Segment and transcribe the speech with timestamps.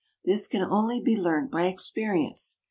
[0.25, 2.57] This can only be learnt by experience.